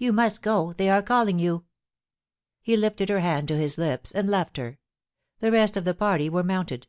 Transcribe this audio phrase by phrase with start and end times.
[0.00, 1.64] Yoa most go— they are calling you.*
[2.62, 4.78] He lifted her hand to his lips, and left her.
[5.40, 6.86] The rest of the party were moonted.